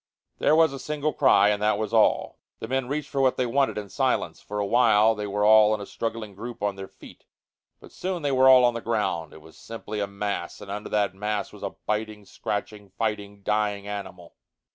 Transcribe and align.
There 0.39 0.55
was 0.55 0.73
a 0.73 0.79
single 0.79 1.13
cry, 1.13 1.49
and 1.49 1.61
that 1.61 1.77
was 1.77 1.93
all. 1.93 2.39
The 2.59 2.67
men 2.67 2.87
reached 2.87 3.09
for 3.11 3.21
what 3.21 3.37
they 3.37 3.45
wanted 3.45 3.77
in 3.77 3.87
silence. 3.87 4.41
For 4.41 4.57
a 4.57 4.65
while 4.65 5.13
they 5.13 5.27
were 5.27 5.45
all 5.45 5.75
in 5.75 5.79
a 5.79 5.85
struggling 5.85 6.33
group 6.33 6.63
on 6.63 6.75
their 6.75 6.87
feet, 6.87 7.25
but 7.79 7.91
soon 7.91 8.23
they 8.23 8.31
were 8.31 8.49
all 8.49 8.65
on 8.65 8.73
the 8.73 8.81
ground. 8.81 9.31
It 9.31 9.41
was 9.41 9.55
simply 9.59 9.99
a 9.99 10.07
mass, 10.07 10.59
and 10.59 10.71
under 10.71 10.89
that 10.89 11.13
mass 11.13 11.53
was 11.53 11.61
a 11.61 11.75
biting, 11.85 12.25
scratching, 12.25 12.89
fighting, 12.89 13.43
dying 13.43 13.87
animal. 13.87 14.33